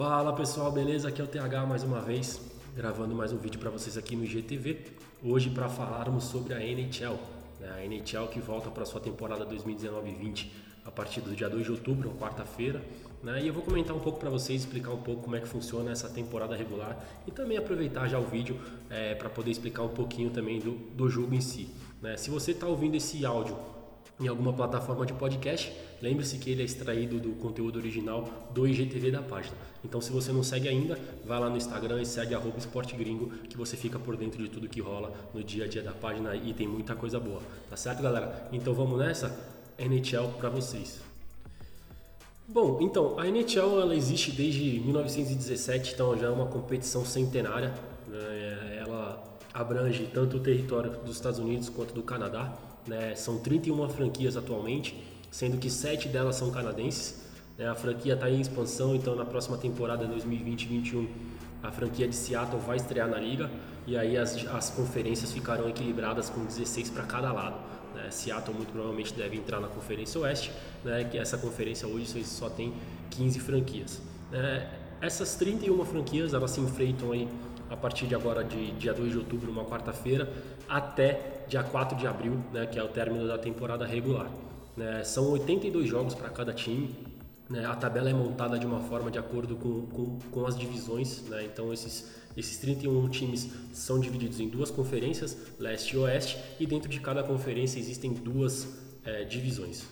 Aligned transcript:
Fala 0.00 0.32
pessoal, 0.32 0.72
beleza? 0.72 1.08
Aqui 1.08 1.20
é 1.20 1.24
o 1.24 1.26
TH 1.26 1.66
mais 1.66 1.82
uma 1.82 2.00
vez, 2.00 2.40
gravando 2.74 3.14
mais 3.14 3.34
um 3.34 3.36
vídeo 3.36 3.60
para 3.60 3.68
vocês 3.68 3.98
aqui 3.98 4.16
no 4.16 4.24
IGTV. 4.24 4.78
Hoje 5.22 5.50
para 5.50 5.68
falarmos 5.68 6.24
sobre 6.24 6.54
a 6.54 6.58
NHL, 6.58 7.18
né? 7.60 7.70
a 7.70 7.84
NHL 7.84 8.26
que 8.28 8.40
volta 8.40 8.70
para 8.70 8.86
sua 8.86 8.98
temporada 8.98 9.44
2019-20 9.44 10.46
a 10.86 10.90
partir 10.90 11.20
do 11.20 11.36
dia 11.36 11.50
2 11.50 11.66
de 11.66 11.72
outubro, 11.72 12.14
quarta-feira. 12.18 12.80
Né? 13.22 13.42
E 13.42 13.48
eu 13.48 13.52
vou 13.52 13.62
comentar 13.62 13.94
um 13.94 14.00
pouco 14.00 14.18
para 14.18 14.30
vocês, 14.30 14.62
explicar 14.62 14.90
um 14.90 15.02
pouco 15.02 15.24
como 15.24 15.36
é 15.36 15.40
que 15.40 15.46
funciona 15.46 15.90
essa 15.90 16.08
temporada 16.08 16.56
regular 16.56 16.98
e 17.26 17.30
também 17.30 17.58
aproveitar 17.58 18.08
já 18.08 18.18
o 18.18 18.24
vídeo 18.24 18.58
é, 18.88 19.14
para 19.14 19.28
poder 19.28 19.50
explicar 19.50 19.82
um 19.82 19.88
pouquinho 19.88 20.30
também 20.30 20.60
do, 20.60 20.78
do 20.96 21.10
jogo 21.10 21.34
em 21.34 21.42
si. 21.42 21.68
Né? 22.00 22.16
Se 22.16 22.30
você 22.30 22.52
está 22.52 22.66
ouvindo 22.66 22.94
esse 22.94 23.26
áudio 23.26 23.54
em 24.20 24.28
alguma 24.28 24.52
plataforma 24.52 25.06
de 25.06 25.14
podcast, 25.14 25.72
lembre-se 26.02 26.36
que 26.38 26.50
ele 26.50 26.60
é 26.60 26.64
extraído 26.64 27.18
do 27.18 27.30
conteúdo 27.36 27.78
original 27.78 28.28
do 28.52 28.68
IGTV 28.68 29.10
da 29.10 29.22
página. 29.22 29.56
Então, 29.82 30.00
se 30.00 30.12
você 30.12 30.30
não 30.30 30.42
segue 30.42 30.68
ainda, 30.68 30.98
vai 31.24 31.40
lá 31.40 31.48
no 31.48 31.56
Instagram 31.56 32.02
e 32.02 32.06
segue 32.06 32.34
esportegringo, 32.58 33.30
que 33.48 33.56
você 33.56 33.76
fica 33.76 33.98
por 33.98 34.16
dentro 34.16 34.42
de 34.42 34.50
tudo 34.50 34.68
que 34.68 34.80
rola 34.80 35.12
no 35.32 35.42
dia 35.42 35.64
a 35.64 35.68
dia 35.68 35.82
da 35.82 35.92
página 35.92 36.36
e 36.36 36.52
tem 36.52 36.68
muita 36.68 36.94
coisa 36.94 37.18
boa. 37.18 37.40
Tá 37.70 37.76
certo, 37.76 38.02
galera? 38.02 38.46
Então, 38.52 38.74
vamos 38.74 38.98
nessa? 38.98 39.34
NHL 39.78 40.34
para 40.38 40.50
vocês. 40.50 41.00
Bom, 42.46 42.78
então, 42.82 43.18
a 43.18 43.26
NHL 43.26 43.80
ela 43.80 43.94
existe 43.94 44.32
desde 44.32 44.80
1917, 44.80 45.94
então 45.94 46.18
já 46.18 46.26
é 46.26 46.30
uma 46.30 46.46
competição 46.46 47.04
centenária. 47.06 47.72
Né? 48.06 48.76
Ela 48.84 49.24
abrange 49.54 50.10
tanto 50.12 50.36
o 50.36 50.40
território 50.40 50.90
dos 50.90 51.16
Estados 51.16 51.38
Unidos 51.38 51.68
quanto 51.68 51.94
do 51.94 52.02
Canadá. 52.02 52.52
Né? 52.90 53.14
São 53.14 53.38
31 53.38 53.88
franquias 53.88 54.36
atualmente, 54.36 55.00
sendo 55.30 55.58
que 55.58 55.70
7 55.70 56.08
delas 56.08 56.34
são 56.34 56.50
canadenses. 56.50 57.24
Né? 57.56 57.68
A 57.68 57.74
franquia 57.76 58.14
está 58.14 58.28
em 58.28 58.40
expansão, 58.40 58.96
então 58.96 59.14
na 59.14 59.24
próxima 59.24 59.56
temporada 59.56 60.08
2020-21 60.08 61.06
a 61.62 61.70
franquia 61.70 62.08
de 62.08 62.16
Seattle 62.16 62.60
vai 62.60 62.78
estrear 62.78 63.06
na 63.06 63.18
liga 63.18 63.48
e 63.86 63.96
aí 63.96 64.16
as, 64.16 64.44
as 64.46 64.70
conferências 64.70 65.30
ficarão 65.30 65.68
equilibradas 65.68 66.28
com 66.30 66.44
16 66.44 66.90
para 66.90 67.04
cada 67.04 67.32
lado. 67.32 67.56
Né? 67.94 68.10
Seattle 68.10 68.56
muito 68.56 68.72
provavelmente 68.72 69.14
deve 69.14 69.36
entrar 69.36 69.60
na 69.60 69.68
Conferência 69.68 70.20
Oeste, 70.20 70.50
né? 70.84 71.04
que 71.04 71.16
essa 71.16 71.38
conferência 71.38 71.86
hoje 71.86 72.24
só 72.24 72.50
tem 72.50 72.72
15 73.10 73.38
franquias. 73.38 74.02
Né? 74.32 74.68
Essas 75.00 75.36
31 75.36 75.84
franquias 75.84 76.34
elas 76.34 76.50
se 76.50 76.60
enfrentam 76.60 77.12
aí 77.12 77.28
a 77.70 77.76
partir 77.76 78.06
de 78.06 78.14
agora 78.16 78.42
de 78.42 78.72
dia 78.72 78.92
2 78.92 79.12
de 79.12 79.18
outubro, 79.18 79.50
uma 79.50 79.64
quarta-feira, 79.64 80.30
até 80.68 81.44
dia 81.48 81.62
4 81.62 81.96
de 81.96 82.06
abril, 82.06 82.44
né, 82.52 82.66
que 82.66 82.78
é 82.78 82.82
o 82.82 82.88
término 82.88 83.26
da 83.26 83.38
temporada 83.38 83.86
regular. 83.86 84.28
Né, 84.76 85.04
são 85.04 85.30
82 85.30 85.88
jogos 85.88 86.14
para 86.14 86.28
cada 86.28 86.52
time. 86.52 86.94
Né, 87.48 87.64
a 87.64 87.74
tabela 87.76 88.10
é 88.10 88.12
montada 88.12 88.58
de 88.58 88.66
uma 88.66 88.80
forma 88.80 89.10
de 89.10 89.18
acordo 89.18 89.54
com, 89.56 89.86
com, 89.86 90.18
com 90.30 90.46
as 90.46 90.58
divisões. 90.58 91.22
Né, 91.28 91.44
então, 91.44 91.72
esses, 91.72 92.10
esses 92.36 92.58
31 92.58 93.08
times 93.08 93.48
são 93.72 94.00
divididos 94.00 94.40
em 94.40 94.48
duas 94.48 94.70
conferências, 94.70 95.36
leste 95.58 95.94
e 95.94 95.98
oeste, 95.98 96.38
e 96.58 96.66
dentro 96.66 96.88
de 96.88 96.98
cada 96.98 97.22
conferência 97.22 97.78
existem 97.78 98.12
duas 98.12 98.66
é, 99.04 99.24
divisões. 99.24 99.86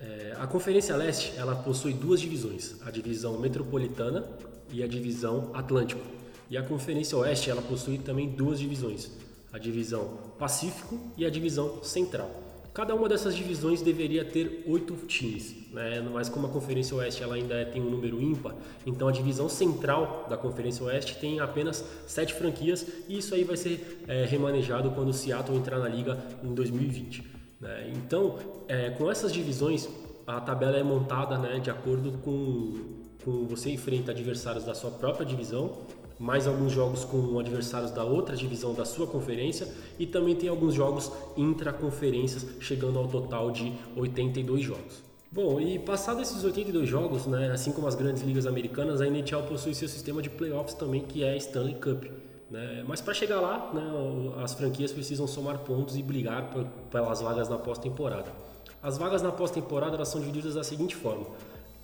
É, 0.00 0.34
a 0.38 0.46
Conferência 0.46 0.96
Leste 0.96 1.32
ela 1.36 1.54
possui 1.54 1.92
duas 1.92 2.20
divisões, 2.20 2.76
a 2.84 2.90
divisão 2.90 3.38
metropolitana 3.38 4.26
e 4.70 4.82
a 4.82 4.86
divisão 4.86 5.50
Atlântico. 5.54 6.13
E 6.50 6.56
a 6.56 6.62
Conferência 6.62 7.16
Oeste 7.16 7.50
ela 7.50 7.62
possui 7.62 7.98
também 7.98 8.28
duas 8.28 8.58
divisões, 8.58 9.10
a 9.52 9.58
divisão 9.58 10.18
Pacífico 10.38 10.98
e 11.16 11.24
a 11.24 11.30
divisão 11.30 11.82
Central. 11.82 12.44
Cada 12.74 12.92
uma 12.92 13.08
dessas 13.08 13.36
divisões 13.36 13.80
deveria 13.80 14.24
ter 14.24 14.64
oito 14.66 14.94
times, 15.06 15.54
né? 15.72 16.00
mas 16.12 16.28
como 16.28 16.48
a 16.48 16.50
Conferência 16.50 16.96
Oeste 16.96 17.22
ela 17.22 17.36
ainda 17.36 17.54
é, 17.54 17.64
tem 17.64 17.80
um 17.80 17.88
número 17.88 18.20
ímpar, 18.20 18.56
então 18.84 19.06
a 19.06 19.12
divisão 19.12 19.48
central 19.48 20.26
da 20.28 20.36
Conferência 20.36 20.84
Oeste 20.84 21.16
tem 21.18 21.38
apenas 21.38 21.84
sete 22.04 22.34
franquias 22.34 22.84
e 23.08 23.18
isso 23.18 23.32
aí 23.32 23.44
vai 23.44 23.56
ser 23.56 24.02
é, 24.08 24.24
remanejado 24.24 24.90
quando 24.90 25.10
o 25.10 25.12
Seattle 25.12 25.56
entrar 25.56 25.78
na 25.78 25.88
liga 25.88 26.18
em 26.42 26.52
2020. 26.52 27.22
Né? 27.60 27.92
Então, 27.94 28.40
é, 28.66 28.90
com 28.90 29.08
essas 29.08 29.32
divisões, 29.32 29.88
a 30.26 30.40
tabela 30.40 30.76
é 30.76 30.82
montada 30.82 31.38
né, 31.38 31.60
de 31.60 31.70
acordo 31.70 32.18
com, 32.24 33.03
com 33.24 33.46
você 33.46 33.70
enfrenta 33.70 34.12
adversários 34.12 34.64
da 34.64 34.74
sua 34.74 34.90
própria 34.90 35.24
divisão 35.24 35.72
mais 36.18 36.46
alguns 36.46 36.72
jogos 36.72 37.04
com 37.04 37.38
adversários 37.38 37.90
da 37.90 38.04
outra 38.04 38.36
divisão 38.36 38.72
da 38.72 38.84
sua 38.84 39.06
conferência 39.06 39.68
e 39.98 40.06
também 40.06 40.34
tem 40.34 40.48
alguns 40.48 40.74
jogos 40.74 41.10
intraconferências, 41.36 42.46
chegando 42.60 42.98
ao 42.98 43.08
total 43.08 43.50
de 43.50 43.72
82 43.96 44.62
jogos. 44.62 45.02
Bom, 45.30 45.60
e 45.60 45.80
passados 45.80 46.22
esses 46.22 46.44
82 46.44 46.88
jogos, 46.88 47.26
né, 47.26 47.50
assim 47.50 47.72
como 47.72 47.88
as 47.88 47.96
grandes 47.96 48.22
ligas 48.22 48.46
americanas, 48.46 49.00
a 49.00 49.06
NHL 49.06 49.42
possui 49.48 49.74
seu 49.74 49.88
sistema 49.88 50.22
de 50.22 50.30
playoffs 50.30 50.74
também, 50.74 51.02
que 51.02 51.24
é 51.24 51.32
a 51.32 51.36
Stanley 51.36 51.74
Cup. 51.74 52.04
Né? 52.48 52.84
Mas 52.86 53.00
para 53.00 53.12
chegar 53.12 53.40
lá, 53.40 53.72
né, 53.74 53.82
as 54.44 54.54
franquias 54.54 54.92
precisam 54.92 55.26
somar 55.26 55.58
pontos 55.58 55.96
e 55.96 56.02
brigar 56.02 56.50
pelas 56.88 57.20
vagas 57.20 57.48
na 57.48 57.58
pós-temporada. 57.58 58.30
As 58.80 58.96
vagas 58.96 59.22
na 59.22 59.32
pós-temporada 59.32 60.04
são 60.04 60.20
divididas 60.20 60.54
da 60.54 60.62
seguinte 60.62 60.94
forma: 60.94 61.26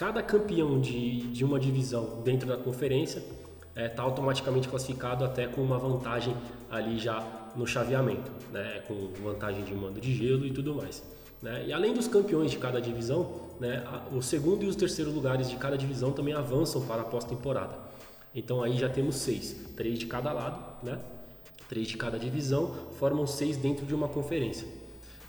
cada 0.01 0.23
campeão 0.23 0.81
de, 0.81 1.21
de 1.31 1.45
uma 1.45 1.61
divisão 1.61 2.23
dentro 2.25 2.49
da 2.49 2.57
conferência 2.57 3.19
está 3.19 3.83
é, 3.83 3.87
tá 3.87 4.03
automaticamente 4.03 4.67
classificado 4.67 5.27
até 5.27 5.47
com 5.47 5.61
uma 5.61 5.77
vantagem 5.77 6.35
ali 6.71 6.99
já 6.99 7.23
no 7.55 7.67
chaveamento, 7.67 8.33
né, 8.51 8.83
com 8.89 9.11
vantagem 9.23 9.63
de 9.63 9.75
mando 9.75 10.01
de 10.01 10.15
gelo 10.15 10.47
e 10.47 10.53
tudo 10.53 10.75
mais. 10.75 11.03
Né? 11.43 11.67
E 11.67 11.73
além 11.75 11.93
dos 11.93 12.09
campeões 12.09 12.51
de 12.51 12.57
cada 12.57 12.81
divisão, 12.81 13.43
né, 13.61 13.85
o 14.11 14.23
segundo 14.23 14.65
e 14.65 14.69
os 14.69 14.75
terceiros 14.75 15.13
lugares 15.13 15.51
de 15.51 15.57
cada 15.57 15.77
divisão 15.77 16.13
também 16.13 16.33
avançam 16.33 16.81
para 16.87 17.03
a 17.03 17.05
pós-temporada. 17.05 17.77
Então 18.35 18.63
aí 18.63 18.79
já 18.79 18.89
temos 18.89 19.17
seis, 19.17 19.67
três 19.77 19.99
de 19.99 20.07
cada 20.07 20.33
lado, 20.33 20.83
né? 20.83 20.99
três 21.69 21.89
de 21.89 21.99
cada 21.99 22.19
divisão, 22.19 22.75
formam 22.99 23.27
seis 23.27 23.59
dentro 23.59 23.85
de 23.85 23.95
uma 23.95 24.09
conferência. 24.09 24.67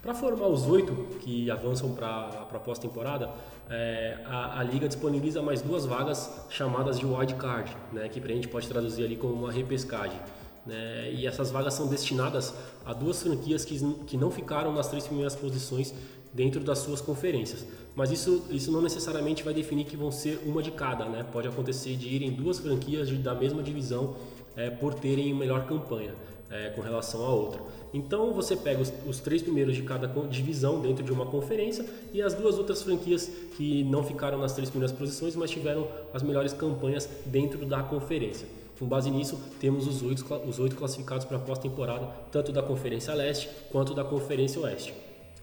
Para 0.01 0.15
formar 0.15 0.47
os 0.47 0.65
oito 0.67 0.93
que 1.19 1.51
avançam 1.51 1.93
para 1.93 2.47
a 2.51 2.59
pós-temporada, 2.59 3.29
é, 3.69 4.17
a, 4.25 4.59
a, 4.59 4.63
liga 4.63 4.87
disponibiliza 4.87 5.43
mais 5.43 5.61
duas 5.61 5.85
vagas 5.85 6.47
chamadas 6.49 6.97
de 6.97 7.05
wild 7.05 7.35
card, 7.35 7.71
né, 7.93 8.09
que 8.09 8.19
a 8.19 8.27
gente 8.27 8.47
pode 8.47 8.67
traduzir 8.67 9.05
ali 9.05 9.15
como 9.15 9.31
uma 9.31 9.51
repescagem. 9.51 10.19
Né, 10.65 11.11
e 11.13 11.27
essas 11.27 11.51
vagas 11.51 11.75
são 11.75 11.87
destinadas 11.87 12.51
a 12.83 12.93
duas 12.93 13.21
franquias 13.21 13.63
que, 13.63 13.79
que 14.07 14.17
não 14.17 14.31
ficaram 14.31 14.73
nas 14.73 14.87
três 14.87 15.05
primeiras 15.05 15.35
posições 15.35 15.93
dentro 16.33 16.61
das 16.61 16.79
suas 16.79 16.99
conferências. 16.99 17.67
Mas 17.95 18.09
isso, 18.09 18.47
isso 18.49 18.71
não 18.71 18.81
necessariamente 18.81 19.43
vai 19.43 19.53
definir 19.53 19.85
que 19.85 19.95
vão 19.95 20.11
ser 20.11 20.41
uma 20.47 20.63
de 20.63 20.71
cada, 20.71 21.05
né? 21.05 21.23
Pode 21.31 21.47
acontecer 21.47 21.95
de 21.95 22.07
irem 22.07 22.31
duas 22.31 22.57
franquias 22.57 23.07
de, 23.07 23.17
da 23.17 23.35
mesma 23.35 23.61
divisão 23.61 24.15
é, 24.55 24.69
por 24.71 24.95
terem 24.95 25.31
melhor 25.33 25.67
campanha 25.67 26.15
é, 26.51 26.69
com 26.69 26.81
relação 26.81 27.25
à 27.25 27.29
outra. 27.29 27.61
Então 27.93 28.33
você 28.33 28.55
pega 28.55 28.81
os, 28.81 28.91
os, 29.07 29.19
três 29.19 29.41
primeiros 29.41 29.75
de 29.75 29.83
cada 29.83 30.07
divisão 30.29 30.81
dentro 30.81 31.03
de 31.03 31.11
uma 31.11 31.25
conferência 31.25 31.85
e 32.13 32.21
as 32.21 32.33
duas 32.33 32.57
outras 32.57 32.83
franquias 32.83 33.31
que 33.55 33.83
não 33.85 34.03
ficaram 34.03 34.37
nas 34.37 34.53
três 34.53 34.69
primeiras 34.69 34.95
posições, 34.95 35.35
mas 35.35 35.49
tiveram 35.49 35.87
as 36.13 36.21
melhores 36.21 36.53
campanhas 36.53 37.09
dentro 37.25 37.65
da 37.65 37.81
conferência. 37.81 38.47
Com 38.77 38.87
base 38.87 39.11
nisso, 39.11 39.39
temos 39.59 39.87
os 39.87 40.01
oito, 40.01 40.25
os 40.47 40.59
oito 40.59 40.75
classificados 40.75 41.23
para 41.23 41.37
a 41.37 41.39
pós-temporada, 41.39 42.07
tanto 42.31 42.51
da 42.51 42.63
Conferência 42.63 43.13
Leste 43.13 43.47
quanto 43.71 43.93
da 43.93 44.03
Conferência 44.03 44.59
Oeste. 44.59 44.91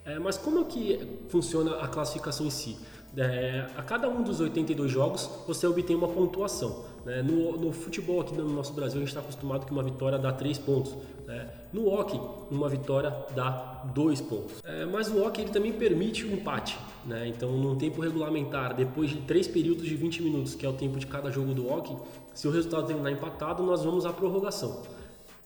É, 0.04 0.18
mas 0.18 0.36
como 0.36 0.60
é 0.60 0.64
que 0.64 1.06
funciona 1.28 1.76
a 1.76 1.86
classificação 1.86 2.46
em 2.46 2.50
si? 2.50 2.76
É, 3.16 3.66
a 3.76 3.82
cada 3.82 4.08
um 4.08 4.22
dos 4.22 4.38
82 4.38 4.90
jogos 4.90 5.28
você 5.46 5.66
obtém 5.66 5.96
uma 5.96 6.08
pontuação. 6.08 6.84
Né? 7.04 7.22
No, 7.22 7.56
no, 7.56 7.72
futebol 7.72 8.20
aqui 8.20 8.34
no 8.34 8.48
nosso 8.48 8.72
Brasil 8.72 8.98
a 8.98 9.00
gente 9.00 9.08
está 9.08 9.20
acostumado 9.20 9.64
que 9.64 9.72
uma 9.72 9.82
vitória 9.82 10.18
dá 10.18 10.32
3 10.32 10.58
pontos. 10.58 10.94
Né? 11.26 11.48
No 11.72 11.88
hockey, 11.88 12.20
uma 12.50 12.68
vitória 12.68 13.14
dá 13.34 13.82
2 13.94 14.20
pontos. 14.20 14.62
É, 14.64 14.84
mas 14.84 15.08
o 15.08 15.24
hockey 15.24 15.42
ele 15.42 15.50
também 15.50 15.72
permite 15.72 16.24
o 16.24 16.30
um 16.30 16.34
empate. 16.34 16.78
Né? 17.06 17.28
Então, 17.28 17.50
num 17.52 17.76
tempo 17.76 18.02
regulamentar, 18.02 18.74
depois 18.74 19.10
de 19.10 19.16
3 19.22 19.48
períodos 19.48 19.86
de 19.86 19.94
20 19.94 20.22
minutos, 20.22 20.54
que 20.54 20.66
é 20.66 20.68
o 20.68 20.74
tempo 20.74 20.98
de 20.98 21.06
cada 21.06 21.30
jogo 21.30 21.54
do 21.54 21.66
hockey, 21.66 21.96
se 22.34 22.46
o 22.46 22.50
resultado 22.50 22.86
terminar 22.86 23.10
empatado, 23.10 23.62
nós 23.62 23.82
vamos 23.84 24.04
à 24.04 24.12
prorrogação. 24.12 24.82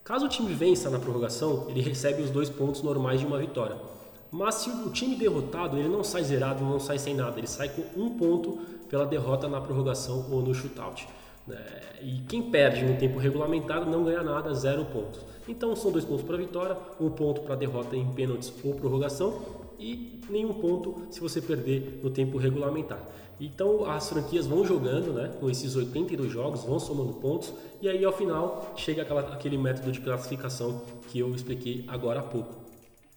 Caso 0.04 0.26
o 0.26 0.28
time 0.28 0.52
vença 0.52 0.90
na 0.90 0.98
prorrogação, 0.98 1.66
ele 1.68 1.80
recebe 1.80 2.22
os 2.22 2.30
dois 2.30 2.50
pontos 2.50 2.82
normais 2.82 3.20
de 3.20 3.26
uma 3.26 3.38
vitória. 3.38 3.76
Mas 4.32 4.54
se 4.54 4.70
o 4.70 4.88
time 4.88 5.14
derrotado, 5.14 5.76
ele 5.76 5.88
não 5.88 6.02
sai 6.02 6.24
zerado, 6.24 6.64
não 6.64 6.80
sai 6.80 6.98
sem 6.98 7.14
nada, 7.14 7.38
ele 7.38 7.46
sai 7.46 7.68
com 7.68 7.82
um 8.00 8.08
ponto 8.16 8.58
pela 8.88 9.04
derrota 9.04 9.46
na 9.46 9.60
prorrogação 9.60 10.26
ou 10.30 10.40
no 10.40 10.54
shootout. 10.54 11.06
Né? 11.46 11.58
E 12.00 12.20
quem 12.26 12.50
perde 12.50 12.82
no 12.82 12.96
tempo 12.96 13.18
regulamentar 13.18 13.84
não 13.84 14.04
ganha 14.04 14.22
nada, 14.22 14.54
zero 14.54 14.86
pontos. 14.86 15.20
Então 15.46 15.76
são 15.76 15.92
dois 15.92 16.06
pontos 16.06 16.24
para 16.24 16.38
vitória, 16.38 16.74
um 16.98 17.10
ponto 17.10 17.42
para 17.42 17.56
derrota 17.56 17.94
em 17.94 18.06
pênaltis 18.12 18.50
ou 18.64 18.74
prorrogação 18.74 19.38
e 19.78 20.18
nenhum 20.30 20.54
ponto 20.54 21.02
se 21.10 21.20
você 21.20 21.42
perder 21.42 22.00
no 22.02 22.08
tempo 22.08 22.38
regulamentar. 22.38 23.00
Então 23.38 23.84
as 23.90 24.08
franquias 24.08 24.46
vão 24.46 24.64
jogando 24.64 25.12
né, 25.12 25.30
com 25.38 25.50
esses 25.50 25.76
82 25.76 26.32
jogos, 26.32 26.64
vão 26.64 26.78
somando 26.78 27.12
pontos 27.14 27.52
e 27.82 27.88
aí 27.88 28.02
ao 28.02 28.12
final 28.12 28.72
chega 28.76 29.02
aquela, 29.02 29.20
aquele 29.20 29.58
método 29.58 29.92
de 29.92 30.00
classificação 30.00 30.80
que 31.08 31.18
eu 31.18 31.34
expliquei 31.34 31.84
agora 31.86 32.20
há 32.20 32.22
pouco. 32.22 32.61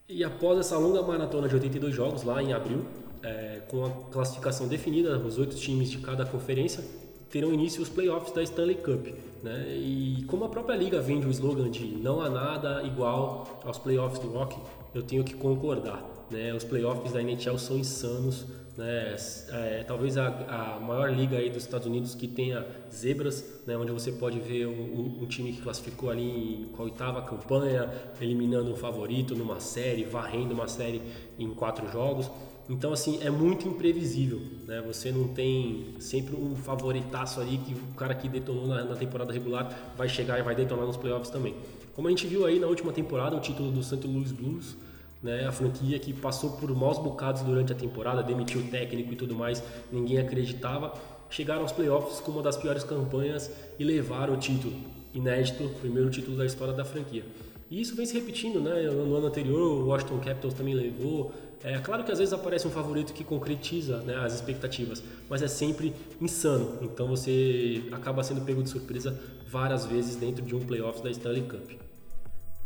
E 0.07 0.23
após 0.23 0.59
essa 0.59 0.77
longa 0.77 1.01
maratona 1.01 1.47
de 1.47 1.55
82 1.55 1.95
jogos 1.95 2.23
lá 2.23 2.41
em 2.41 2.53
abril, 2.53 2.85
é, 3.23 3.61
com 3.67 3.83
a 3.83 3.89
classificação 4.11 4.67
definida, 4.67 5.17
os 5.17 5.39
oito 5.39 5.55
times 5.55 5.89
de 5.89 5.97
cada 5.97 6.23
conferência, 6.23 6.83
terão 7.27 7.51
início 7.51 7.81
os 7.81 7.89
playoffs 7.89 8.31
da 8.31 8.43
Stanley 8.43 8.75
Cup. 8.75 9.07
Né? 9.41 9.75
E 9.75 10.23
como 10.27 10.45
a 10.45 10.49
própria 10.49 10.75
liga 10.75 11.01
vende 11.01 11.25
o 11.25 11.31
slogan 11.31 11.71
de 11.71 11.87
não 11.87 12.21
há 12.21 12.29
nada 12.29 12.83
igual 12.83 13.59
aos 13.63 13.79
playoffs 13.79 14.19
do 14.19 14.35
hockey, 14.37 14.59
eu 14.93 15.01
tenho 15.01 15.23
que 15.23 15.33
concordar. 15.33 16.03
Né? 16.29 16.53
Os 16.53 16.63
playoffs 16.63 17.11
da 17.11 17.19
NHL 17.19 17.57
são 17.57 17.75
insanos. 17.75 18.45
Né? 18.77 19.15
É, 19.49 19.83
talvez 19.87 20.17
a, 20.17 20.27
a, 20.27 20.79
maior 20.79 21.09
liga 21.09 21.37
aí 21.37 21.49
dos 21.49 21.63
Estados 21.63 21.87
Unidos 21.87 22.13
que 22.13 22.27
tenha 22.27 22.65
zebras, 22.93 23.61
né? 23.65 23.77
onde 23.77 23.91
você 23.91 24.11
pode 24.11 24.39
ver 24.39 24.67
um, 24.67 25.21
um 25.21 25.25
time 25.25 25.53
que 25.53 25.61
classificou 25.61 26.09
ali 26.09 26.67
com 26.73 26.81
a 26.81 26.85
oitava 26.85 27.21
campanha, 27.21 27.89
eliminando 28.19 28.71
um 28.71 28.75
favorito 28.75 29.35
numa 29.35 29.59
série, 29.59 30.03
varrendo 30.03 30.53
uma 30.53 30.67
série 30.67 31.01
em 31.39 31.49
quatro 31.53 31.89
jogos. 31.89 32.29
Então, 32.67 32.91
assim, 32.91 33.19
é 33.21 33.29
muito 33.29 33.67
imprevisível, 33.67 34.41
né? 34.65 34.81
Você 34.87 35.11
não 35.11 35.27
tem 35.27 35.93
sempre 35.99 36.35
um 36.35 36.55
favoritaço 36.55 37.39
ali 37.39 37.59
que 37.59 37.75
o 37.75 37.93
cara 37.95 38.15
que 38.15 38.27
detonou 38.27 38.67
na, 38.67 38.83
na, 38.83 38.95
temporada 38.95 39.31
regular 39.31 39.93
vai 39.95 40.09
chegar 40.09 40.39
e 40.39 40.41
vai 40.41 40.55
detonar 40.55 40.83
nos 40.83 40.97
playoffs 40.97 41.29
também. 41.29 41.53
Como 41.93 42.07
a 42.07 42.11
gente 42.11 42.25
viu 42.25 42.43
aí 42.43 42.59
na 42.59 42.65
última 42.65 42.91
temporada, 42.91 43.35
o 43.35 43.39
título 43.39 43.71
do 43.71 43.83
St. 43.83 44.07
Louis 44.07 44.31
Blues, 44.31 44.75
né? 45.21 45.45
A 45.45 45.51
franquia 45.51 45.97
que 45.99 46.13
passou 46.13 46.51
por 46.51 46.73
maus 46.75 46.97
bocados 46.97 47.41
durante 47.41 47.71
a 47.71 47.75
temporada, 47.75 48.23
demitiu 48.23 48.61
o 48.61 48.63
técnico 48.65 49.13
e 49.13 49.15
tudo 49.15 49.35
mais, 49.35 49.63
ninguém 49.91 50.19
acreditava. 50.19 50.93
Chegaram 51.29 51.61
aos 51.61 51.71
playoffs 51.71 52.19
com 52.19 52.31
uma 52.31 52.41
das 52.41 52.55
piores 52.57 52.83
campanhas 52.83 53.51
e 53.79 53.83
levaram 53.83 54.35
o 54.35 54.37
título, 54.37 54.73
inédito, 55.13 55.69
primeiro 55.81 56.09
título 56.09 56.37
da 56.37 56.45
história 56.45 56.73
da 56.73 56.85
franquia. 56.85 57.23
E 57.69 57.81
isso 57.81 57.95
vem 57.95 58.05
se 58.05 58.13
repetindo, 58.13 58.61
né? 58.61 58.83
No 58.83 59.15
ano 59.15 59.25
anterior, 59.25 59.59
o 59.59 59.87
Washington 59.87 60.19
Capitals 60.19 60.53
também 60.53 60.75
levou, 60.75 61.33
é 61.63 61.79
claro 61.79 62.03
que 62.03 62.11
às 62.11 62.19
vezes 62.19 62.31
aparece 62.31 62.67
um 62.67 62.69
favorito 62.69 63.11
que 63.11 63.23
concretiza 63.23 63.97
né, 64.01 64.15
as 64.17 64.35
expectativas, 64.35 65.01
mas 65.27 65.41
é 65.41 65.47
sempre 65.47 65.95
insano. 66.21 66.77
Então 66.83 67.07
você 67.07 67.83
acaba 67.91 68.23
sendo 68.23 68.41
pego 68.41 68.61
de 68.61 68.69
surpresa 68.69 69.19
várias 69.47 69.83
vezes 69.83 70.15
dentro 70.15 70.45
de 70.45 70.55
um 70.55 70.59
playoffs 70.59 71.01
da 71.01 71.09
Stanley 71.09 71.41
Cup. 71.41 71.71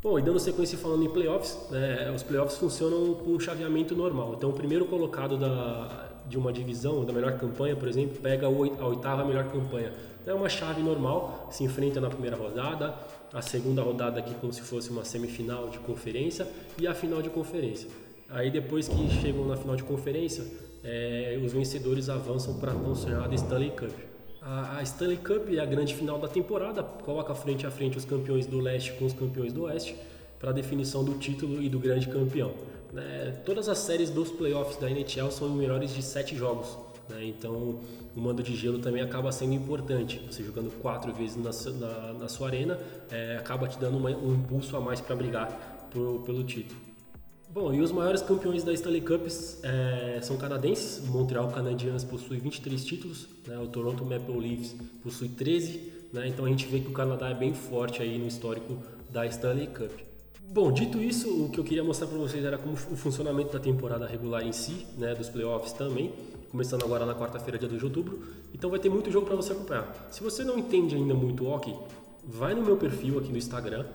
Bom, 0.01 0.17
e 0.17 0.21
dando 0.21 0.39
sequência 0.39 0.77
falando 0.77 1.03
em 1.03 1.09
playoffs, 1.09 1.69
né, 1.69 2.09
os 2.15 2.23
playoffs 2.23 2.57
funcionam 2.57 3.15
com 3.15 3.31
um 3.31 3.39
chaveamento 3.39 3.93
normal. 3.93 4.33
Então 4.37 4.49
o 4.49 4.53
primeiro 4.53 4.85
colocado 4.85 5.37
da, 5.37 6.09
de 6.25 6.37
uma 6.37 6.53
divisão, 6.53 7.03
da 7.03 7.11
melhor 7.11 7.37
campanha, 7.37 7.75
por 7.75 7.85
exemplo, 7.85 8.17
pega 8.21 8.47
a 8.47 8.49
oitava 8.49 9.25
melhor 9.25 9.51
campanha. 9.51 9.91
É 10.25 10.33
uma 10.33 10.47
chave 10.47 10.81
normal, 10.81 11.49
se 11.51 11.65
enfrenta 11.65 11.99
na 11.99 12.09
primeira 12.09 12.37
rodada, 12.37 12.95
a 13.33 13.41
segunda 13.41 13.81
rodada 13.81 14.21
aqui 14.21 14.33
como 14.35 14.53
se 14.53 14.61
fosse 14.61 14.89
uma 14.89 15.03
semifinal 15.03 15.67
de 15.67 15.79
conferência 15.79 16.47
e 16.77 16.87
a 16.87 16.93
final 16.93 17.21
de 17.21 17.29
conferência. 17.29 17.89
Aí 18.29 18.49
depois 18.49 18.87
que 18.87 19.09
chegam 19.21 19.45
na 19.45 19.57
final 19.57 19.75
de 19.75 19.83
conferência, 19.83 20.45
é, 20.81 21.37
os 21.43 21.51
vencedores 21.51 22.07
avançam 22.07 22.57
para 22.57 22.71
a 22.71 22.75
tão 22.75 22.95
sonhada 22.95 23.35
Stanley 23.35 23.71
Cup. 23.71 24.08
A, 24.41 24.81
Stanley 24.83 25.17
Cup 25.17 25.49
é 25.53 25.59
a 25.59 25.65
grande 25.65 25.93
final 25.93 26.17
da 26.17 26.27
temporada, 26.27 26.81
coloca 26.81 27.35
frente 27.35 27.67
a 27.67 27.71
frente 27.71 27.97
os 27.97 28.05
campeões 28.05 28.45
do 28.45 28.59
leste 28.59 28.93
com 28.93 29.05
os 29.05 29.13
campeões 29.13 29.51
do 29.51 29.63
oeste 29.63 29.95
para 30.39 30.51
a 30.51 30.53
definição 30.53 31.03
do 31.03 31.15
título 31.15 31.61
e 31.61 31.67
do 31.67 31.77
grande 31.77 32.07
campeão. 32.07 32.53
É, 32.95 33.33
todas 33.45 33.67
as 33.67 33.77
séries 33.79 34.09
dos 34.09 34.31
playoffs 34.31 34.77
da 34.77 34.89
NHL 34.89 35.29
são 35.29 35.49
em 35.49 35.57
menores 35.57 35.93
de 35.93 36.01
sete 36.01 36.35
jogos, 36.35 36.77
né? 37.09 37.25
então 37.25 37.79
o 38.15 38.19
mando 38.19 38.41
de 38.41 38.55
gelo 38.55 38.79
também 38.79 39.01
acaba 39.01 39.31
sendo 39.31 39.53
importante. 39.53 40.25
Você 40.31 40.43
jogando 40.43 40.71
quatro 40.81 41.13
vezes 41.13 41.35
na, 41.35 41.51
na, 41.73 42.13
na 42.13 42.27
sua 42.29 42.47
arena 42.47 42.79
é, 43.11 43.37
acaba 43.37 43.67
te 43.67 43.77
dando 43.77 43.97
uma, 43.97 44.09
um 44.09 44.35
impulso 44.35 44.75
a 44.77 44.79
mais 44.79 45.01
para 45.01 45.15
brigar 45.15 45.89
por, 45.91 46.21
pelo 46.21 46.43
título. 46.43 46.88
Bom, 47.51 47.73
e 47.73 47.81
os 47.81 47.91
maiores 47.91 48.21
campeões 48.21 48.63
da 48.63 48.71
Stanley 48.71 49.01
Cup 49.01 49.25
é, 49.63 50.19
são 50.21 50.37
canadenses. 50.37 51.03
Montreal 51.07 51.47
Canadiens 51.47 52.03
possui 52.03 52.37
23 52.37 52.85
títulos, 52.85 53.27
né? 53.47 53.57
o 53.57 53.65
Toronto 53.65 54.05
Maple 54.05 54.37
Leafs 54.39 54.75
possui 55.01 55.29
13. 55.29 55.91
Né? 56.13 56.27
Então 56.27 56.45
a 56.45 56.49
gente 56.49 56.67
vê 56.67 56.79
que 56.79 56.87
o 56.87 56.91
Canadá 56.91 57.27
é 57.29 57.33
bem 57.33 57.55
forte 57.55 58.03
aí 58.03 58.19
no 58.19 58.27
histórico 58.27 58.77
da 59.09 59.25
Stanley 59.25 59.65
Cup. 59.65 59.91
Bom, 60.51 60.71
dito 60.71 60.99
isso, 60.99 61.45
o 61.45 61.49
que 61.49 61.59
eu 61.59 61.63
queria 61.63 61.83
mostrar 61.83 62.05
para 62.05 62.17
vocês 62.19 62.45
era 62.45 62.57
como 62.57 62.73
o 62.73 62.95
funcionamento 62.95 63.51
da 63.51 63.59
temporada 63.59 64.05
regular 64.05 64.45
em 64.45 64.51
si, 64.51 64.85
né, 64.97 65.13
dos 65.15 65.29
playoffs 65.29 65.73
também, 65.73 66.11
começando 66.51 66.83
agora 66.83 67.05
na 67.05 67.13
quarta-feira, 67.15 67.57
dia 67.57 67.67
2 67.67 67.79
de 67.79 67.85
outubro. 67.85 68.23
Então 68.53 68.69
vai 68.69 68.79
ter 68.79 68.89
muito 68.89 69.09
jogo 69.09 69.25
para 69.25 69.35
você 69.35 69.53
acompanhar. 69.53 70.07
Se 70.11 70.23
você 70.23 70.43
não 70.43 70.57
entende 70.57 70.95
ainda 70.95 71.15
muito 71.15 71.47
hockey, 71.47 71.75
vai 72.23 72.53
no 72.53 72.63
meu 72.63 72.77
perfil 72.77 73.17
aqui 73.17 73.31
no 73.31 73.37
Instagram. 73.37 73.85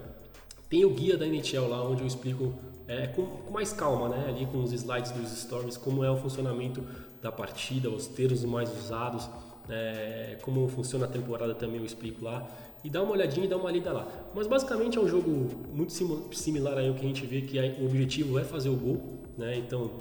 Tem 0.74 0.84
o 0.84 0.90
guia 0.90 1.16
da 1.16 1.24
NHL 1.24 1.68
lá 1.68 1.88
onde 1.88 2.02
eu 2.02 2.06
explico 2.08 2.52
é, 2.88 3.06
com, 3.06 3.24
com, 3.24 3.52
mais 3.52 3.72
calma, 3.72 4.08
né? 4.08 4.24
Ali 4.26 4.44
com 4.44 4.60
os 4.60 4.72
slides 4.72 5.12
dos 5.12 5.30
stories, 5.30 5.76
como 5.76 6.02
é 6.02 6.10
o 6.10 6.16
funcionamento 6.16 6.82
da 7.22 7.30
partida, 7.30 7.88
os 7.88 8.08
termos 8.08 8.44
mais 8.44 8.68
usados, 8.76 9.30
é, 9.68 10.36
como 10.42 10.66
funciona 10.66 11.04
a 11.04 11.08
temporada 11.08 11.54
também 11.54 11.76
eu 11.76 11.84
explico 11.84 12.24
lá. 12.24 12.44
E 12.82 12.90
dá 12.90 13.04
uma 13.04 13.12
olhadinha 13.12 13.46
e 13.46 13.48
dá 13.48 13.56
uma 13.56 13.70
lida 13.70 13.92
lá. 13.92 14.08
Mas 14.34 14.48
basicamente 14.48 14.98
é 14.98 15.00
um 15.00 15.06
jogo 15.06 15.48
muito 15.72 15.92
similar 16.32 16.76
aí 16.76 16.88
ao 16.88 16.94
que 16.94 17.04
a 17.04 17.06
gente 17.06 17.24
vê 17.24 17.42
que 17.42 17.56
o 17.80 17.86
objetivo 17.86 18.36
é 18.40 18.42
fazer 18.42 18.68
o 18.68 18.74
gol, 18.74 19.00
né? 19.38 19.56
Então 19.56 19.92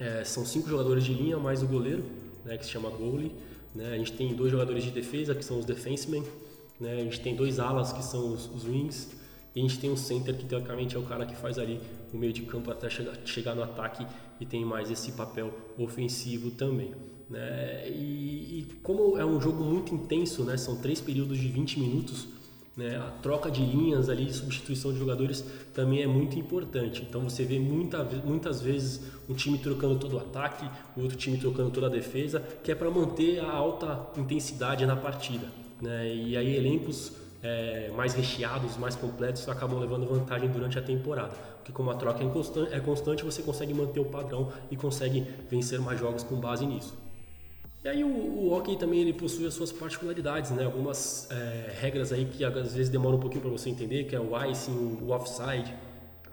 é, 0.00 0.24
são 0.24 0.46
cinco 0.46 0.70
jogadores 0.70 1.04
de 1.04 1.12
linha 1.12 1.36
mais 1.36 1.62
o 1.62 1.66
goleiro, 1.66 2.02
né? 2.46 2.56
Que 2.56 2.64
se 2.64 2.70
chama 2.70 2.88
goalie. 2.88 3.34
Né? 3.74 3.92
A 3.92 3.98
gente 3.98 4.12
tem 4.12 4.34
dois 4.34 4.50
jogadores 4.50 4.84
de 4.84 4.90
defesa 4.90 5.34
que 5.34 5.44
são 5.44 5.58
os 5.58 5.66
defensemen, 5.66 6.24
né? 6.80 6.94
A 6.94 7.04
gente 7.04 7.20
tem 7.20 7.36
dois 7.36 7.60
alas 7.60 7.92
que 7.92 8.02
são 8.02 8.32
os, 8.32 8.46
os 8.54 8.64
wings 8.64 9.22
e 9.54 9.60
a 9.60 9.62
gente 9.62 9.78
tem 9.78 9.90
um 9.90 9.96
center 9.96 10.36
que 10.36 10.44
teoricamente 10.44 10.96
é 10.96 10.98
o 10.98 11.04
cara 11.04 11.24
que 11.24 11.36
faz 11.36 11.58
ali 11.58 11.80
o 12.12 12.16
meio 12.16 12.32
de 12.32 12.42
campo 12.42 12.70
até 12.70 12.90
chegar, 12.90 13.16
chegar 13.24 13.54
no 13.54 13.62
ataque 13.62 14.04
e 14.40 14.44
tem 14.44 14.64
mais 14.64 14.90
esse 14.90 15.12
papel 15.12 15.52
ofensivo 15.78 16.50
também. 16.50 16.92
Né? 17.30 17.88
E, 17.88 18.58
e, 18.60 18.66
como 18.82 19.16
é 19.16 19.24
um 19.24 19.40
jogo 19.40 19.62
muito 19.62 19.94
intenso, 19.94 20.44
né? 20.44 20.56
são 20.56 20.76
três 20.76 21.00
períodos 21.00 21.38
de 21.38 21.48
20 21.48 21.78
minutos, 21.78 22.26
né? 22.76 22.96
a 22.96 23.10
troca 23.22 23.48
de 23.48 23.64
linhas 23.64 24.08
ali, 24.08 24.32
substituição 24.32 24.92
de 24.92 24.98
jogadores 24.98 25.44
também 25.72 26.02
é 26.02 26.06
muito 26.06 26.36
importante. 26.36 27.06
Então 27.08 27.22
você 27.22 27.44
vê 27.44 27.60
muita, 27.60 28.02
muitas 28.24 28.60
vezes 28.60 29.02
um 29.28 29.34
time 29.34 29.56
trocando 29.56 29.98
todo 30.00 30.16
o 30.16 30.18
ataque, 30.18 30.68
o 30.96 31.02
outro 31.02 31.16
time 31.16 31.38
trocando 31.38 31.70
toda 31.70 31.86
a 31.86 31.90
defesa, 31.90 32.40
que 32.62 32.72
é 32.72 32.74
para 32.74 32.90
manter 32.90 33.38
a 33.38 33.52
alta 33.52 34.08
intensidade 34.16 34.84
na 34.84 34.96
partida. 34.96 35.46
Né? 35.80 36.12
E 36.12 36.36
aí 36.36 36.56
elencos 36.56 37.23
é, 37.44 37.90
mais 37.94 38.14
recheados, 38.14 38.78
mais 38.78 38.96
completos, 38.96 39.46
acabam 39.48 39.78
levando 39.78 40.06
vantagem 40.06 40.48
durante 40.48 40.78
a 40.78 40.82
temporada. 40.82 41.34
Porque 41.58 41.72
como 41.72 41.90
a 41.90 41.94
troca 41.94 42.24
é 42.24 42.28
constante, 42.28 42.74
é 42.74 42.80
constante, 42.80 43.22
você 43.22 43.42
consegue 43.42 43.74
manter 43.74 44.00
o 44.00 44.06
padrão 44.06 44.50
e 44.70 44.76
consegue 44.76 45.20
vencer 45.50 45.78
mais 45.78 46.00
jogos 46.00 46.22
com 46.22 46.36
base 46.36 46.64
nisso. 46.64 46.94
E 47.84 47.88
aí 47.88 48.02
o, 48.02 48.08
o 48.08 48.54
hockey 48.54 48.76
também 48.76 49.00
ele 49.00 49.12
possui 49.12 49.46
as 49.46 49.52
suas 49.52 49.70
particularidades, 49.70 50.52
né? 50.52 50.64
Algumas 50.64 51.30
é, 51.30 51.76
regras 51.80 52.12
aí 52.12 52.24
que 52.24 52.42
às 52.42 52.74
vezes 52.74 52.88
demoram 52.88 53.18
um 53.18 53.20
pouquinho 53.20 53.42
para 53.42 53.50
você 53.50 53.68
entender, 53.68 54.04
que 54.04 54.16
é 54.16 54.20
o 54.20 54.42
icing, 54.46 54.98
o 55.02 55.10
offside, 55.10 55.74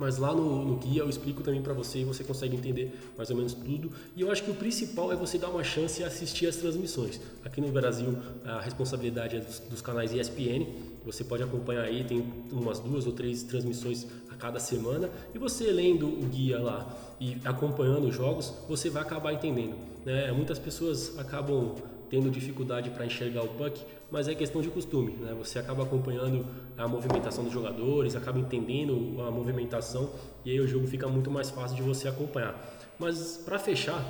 mas 0.02 0.18
lá 0.18 0.34
no, 0.34 0.66
no 0.66 0.78
guia 0.78 1.04
eu 1.04 1.10
explico 1.10 1.44
também 1.44 1.62
para 1.62 1.74
você 1.74 2.00
e 2.00 2.04
você 2.04 2.24
consegue 2.24 2.56
entender 2.56 2.92
mais 3.16 3.30
ou 3.30 3.36
menos 3.36 3.54
tudo. 3.54 3.92
E 4.16 4.22
eu 4.22 4.32
acho 4.32 4.44
que 4.44 4.50
o 4.50 4.56
principal 4.56 5.14
é 5.14 5.16
você 5.16 5.38
dar 5.38 5.50
uma 5.50 5.64
chance 5.64 6.02
e 6.02 6.04
assistir 6.04 6.48
as 6.48 6.56
transmissões. 6.56 7.22
Aqui 7.46 7.62
no 7.62 7.72
Brasil 7.72 8.18
a 8.44 8.60
responsabilidade 8.60 9.38
é 9.38 9.40
dos, 9.42 9.60
dos 9.60 9.80
canais 9.80 10.12
ESPN. 10.12 10.66
Você 11.06 11.24
pode 11.24 11.44
acompanhar 11.44 11.84
aí, 11.84 12.04
tem 12.04 12.26
umas 12.52 12.80
duas 12.80 13.06
ou 13.06 13.14
três 13.14 13.44
transmissões 13.44 14.08
a 14.32 14.36
cada 14.36 14.60
semana. 14.60 15.08
E 15.36 15.38
você 15.38 15.72
lendo 15.72 16.08
o 16.08 16.26
guia 16.26 16.60
lá 16.60 16.98
e 17.20 17.38
acompanhando 17.46 18.08
os 18.08 18.16
jogos, 18.16 18.52
você 18.68 18.90
vai 18.90 19.04
acabar 19.04 19.34
entendendo. 19.34 19.76
Né? 20.04 20.32
Muitas 20.32 20.58
pessoas 20.58 21.16
acabam 21.20 21.76
tendo 22.12 22.30
dificuldade 22.30 22.90
para 22.90 23.06
enxergar 23.06 23.42
o 23.42 23.48
puck, 23.48 23.82
mas 24.12 24.28
é 24.28 24.36
questão 24.36 24.62
de 24.62 24.70
costume, 24.70 25.14
né? 25.14 25.34
Você 25.40 25.58
acaba 25.58 25.84
acompanhando 25.84 26.46
a 26.78 26.86
movimentação 26.86 27.46
dos 27.46 27.54
jogadores, 27.54 28.18
acaba 28.18 28.38
entendendo 28.38 29.22
a 29.22 29.32
movimentação 29.32 30.10
e 30.44 30.52
aí 30.52 30.60
o 30.60 30.68
jogo 30.68 30.86
fica 30.86 31.08
muito 31.08 31.32
mais 31.32 31.50
fácil 31.50 31.78
de 31.78 31.82
você 31.82 32.10
acompanhar. 32.10 32.54
Mas 33.00 33.38
para 33.38 33.58
fechar, 33.58 34.02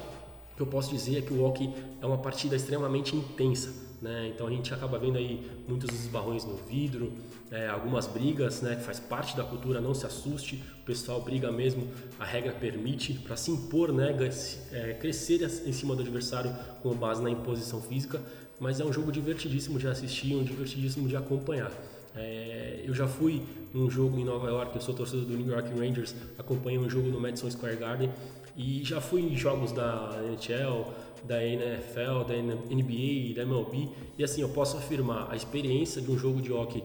o 0.53 0.55
que 0.55 0.61
eu 0.63 0.67
posso 0.67 0.89
dizer 0.89 1.19
é 1.19 1.21
que 1.21 1.31
o 1.31 1.43
hockey 1.43 1.71
é 2.01 2.05
uma 2.05 2.17
partida 2.17 2.55
extremamente 2.55 3.15
intensa. 3.15 3.90
Né? 4.01 4.31
Então 4.33 4.47
a 4.47 4.49
gente 4.49 4.73
acaba 4.73 4.97
vendo 4.97 5.17
aí 5.17 5.47
muitos 5.67 5.93
esbarrões 5.93 6.43
no 6.43 6.55
vidro, 6.55 7.13
é, 7.51 7.67
algumas 7.67 8.07
brigas, 8.07 8.61
né, 8.61 8.75
que 8.75 8.81
faz 8.81 8.99
parte 8.99 9.37
da 9.37 9.43
cultura, 9.43 9.79
não 9.79 9.93
se 9.93 10.07
assuste, 10.07 10.63
o 10.81 10.85
pessoal 10.85 11.21
briga 11.21 11.51
mesmo, 11.51 11.87
a 12.19 12.25
regra 12.25 12.51
permite 12.51 13.13
para 13.13 13.35
se 13.35 13.51
impor, 13.51 13.93
né, 13.93 14.17
é, 14.71 14.93
crescer 14.93 15.43
em 15.65 15.71
cima 15.71 15.95
do 15.95 16.01
adversário 16.01 16.51
com 16.81 16.95
base 16.95 17.21
na 17.21 17.29
imposição 17.29 17.79
física, 17.79 18.19
mas 18.59 18.79
é 18.79 18.85
um 18.85 18.91
jogo 18.91 19.11
divertidíssimo 19.11 19.77
de 19.77 19.87
assistir, 19.87 20.35
um 20.35 20.43
divertidíssimo 20.43 21.07
de 21.07 21.15
acompanhar. 21.15 21.71
É, 22.15 22.81
eu 22.83 22.93
já 22.93 23.07
fui 23.07 23.43
num 23.73 23.89
jogo 23.89 24.19
em 24.19 24.25
Nova 24.25 24.47
York, 24.47 24.75
eu 24.75 24.81
sou 24.81 24.93
torcedor 24.93 25.25
do 25.25 25.37
New 25.37 25.47
York 25.47 25.69
Rangers, 25.77 26.15
acompanhei 26.37 26.79
um 26.79 26.89
jogo 26.89 27.07
no 27.09 27.19
Madison 27.19 27.49
Square 27.49 27.77
Garden 27.77 28.11
e 28.57 28.83
já 28.83 28.99
fui 28.99 29.21
em 29.21 29.35
jogos 29.35 29.71
da 29.71 30.19
NHL, 30.25 30.93
da 31.23 31.43
NFL, 31.43 32.23
da 32.27 32.35
NBA, 32.35 33.35
da 33.35 33.43
MLB, 33.43 33.89
e 34.17 34.23
assim, 34.23 34.41
eu 34.41 34.49
posso 34.49 34.77
afirmar, 34.77 35.27
a 35.31 35.35
experiência 35.35 36.01
de 36.01 36.11
um 36.11 36.17
jogo 36.17 36.41
de 36.41 36.51
hockey 36.51 36.83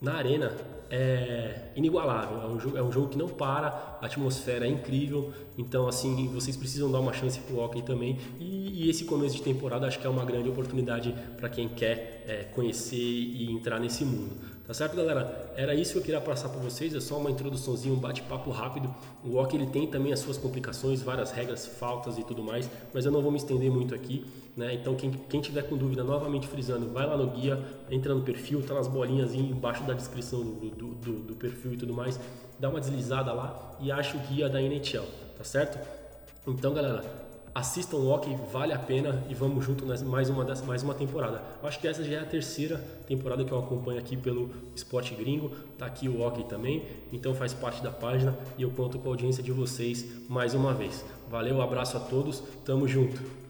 na 0.00 0.14
arena 0.14 0.52
é 0.90 1.70
inigualável. 1.74 2.42
É 2.42 2.46
um, 2.46 2.60
jogo, 2.60 2.76
é 2.76 2.82
um 2.82 2.92
jogo 2.92 3.08
que 3.08 3.16
não 3.16 3.28
para, 3.28 3.98
a 4.00 4.04
atmosfera 4.04 4.66
é 4.66 4.68
incrível. 4.68 5.32
Então, 5.56 5.88
assim, 5.88 6.28
vocês 6.28 6.56
precisam 6.56 6.90
dar 6.90 7.00
uma 7.00 7.14
chance 7.14 7.38
pro 7.40 7.60
hockey 7.60 7.82
também. 7.82 8.18
E, 8.38 8.84
e 8.84 8.90
esse 8.90 9.04
começo 9.04 9.36
de 9.36 9.42
temporada 9.42 9.86
acho 9.86 9.98
que 9.98 10.06
é 10.06 10.10
uma 10.10 10.24
grande 10.24 10.50
oportunidade 10.50 11.14
para 11.38 11.48
quem 11.48 11.68
quer 11.68 12.24
é, 12.26 12.44
conhecer 12.52 12.96
e 12.96 13.50
entrar 13.50 13.78
nesse 13.78 14.04
mundo. 14.04 14.36
Tá 14.72 14.76
certo, 14.76 14.96
galera? 14.96 15.52
Era 15.54 15.74
isso 15.74 15.92
que 15.92 15.98
eu 15.98 16.02
queria 16.02 16.20
passar 16.22 16.48
para 16.48 16.58
vocês. 16.58 16.94
É 16.94 17.00
só 17.00 17.18
uma 17.18 17.30
introduçãozinha, 17.30 17.92
um 17.92 17.98
bate-papo 17.98 18.50
rápido. 18.50 18.88
O 19.22 19.36
hockey 19.36 19.58
ele 19.58 19.66
tem 19.66 19.86
também 19.86 20.14
as 20.14 20.20
suas 20.20 20.38
complicações, 20.38 21.02
várias 21.02 21.30
regras, 21.30 21.66
faltas 21.66 22.16
e 22.16 22.24
tudo 22.24 22.42
mais, 22.42 22.70
mas 22.94 23.04
eu 23.04 23.12
não 23.12 23.20
vou 23.20 23.30
me 23.30 23.36
estender 23.36 23.70
muito 23.70 23.94
aqui. 23.94 24.24
Né? 24.56 24.72
Então, 24.72 24.94
quem, 24.94 25.10
quem 25.10 25.42
tiver 25.42 25.64
com 25.64 25.76
dúvida, 25.76 26.02
novamente 26.02 26.48
frisando, 26.48 26.88
vai 26.88 27.06
lá 27.06 27.18
no 27.18 27.26
guia, 27.32 27.62
entra 27.90 28.14
no 28.14 28.22
perfil, 28.22 28.62
tá 28.62 28.72
nas 28.72 28.88
bolinhas 28.88 29.34
embaixo 29.34 29.84
da 29.84 29.92
descrição 29.92 30.42
do, 30.42 30.70
do, 30.70 30.86
do, 30.94 31.12
do 31.18 31.34
perfil 31.34 31.74
e 31.74 31.76
tudo 31.76 31.92
mais. 31.92 32.18
Dá 32.58 32.70
uma 32.70 32.80
deslizada 32.80 33.30
lá 33.30 33.76
e 33.78 33.92
acha 33.92 34.16
o 34.16 34.20
guia 34.20 34.48
da 34.48 34.58
NHL, 34.58 35.04
tá 35.36 35.44
certo? 35.44 35.78
Então, 36.46 36.72
galera, 36.72 37.04
assistam 37.54 37.96
o 37.96 38.08
hockey, 38.08 38.36
vale 38.52 38.72
a 38.72 38.78
pena 38.78 39.22
e 39.28 39.34
vamos 39.34 39.64
junto 39.64 39.84
mais 39.86 40.30
uma, 40.30 40.44
dessa, 40.44 40.64
mais 40.64 40.82
uma 40.82 40.94
temporada. 40.94 41.42
Acho 41.62 41.78
que 41.78 41.86
essa 41.86 42.02
já 42.02 42.16
é 42.16 42.20
a 42.20 42.24
terceira 42.24 42.78
temporada 43.06 43.44
que 43.44 43.52
eu 43.52 43.58
acompanho 43.58 43.98
aqui 43.98 44.16
pelo 44.16 44.50
Esporte 44.74 45.14
Gringo, 45.14 45.50
tá 45.78 45.86
aqui 45.86 46.08
o 46.08 46.20
hockey 46.20 46.44
também, 46.44 46.84
então 47.12 47.34
faz 47.34 47.52
parte 47.52 47.82
da 47.82 47.90
página 47.90 48.36
e 48.56 48.62
eu 48.62 48.70
conto 48.70 48.98
com 48.98 49.08
a 49.08 49.12
audiência 49.12 49.42
de 49.42 49.52
vocês 49.52 50.06
mais 50.28 50.54
uma 50.54 50.72
vez. 50.72 51.04
Valeu, 51.30 51.60
abraço 51.60 51.96
a 51.96 52.00
todos, 52.00 52.42
tamo 52.64 52.88
junto! 52.88 53.41